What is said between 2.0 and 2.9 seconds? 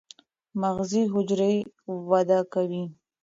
وده کوي.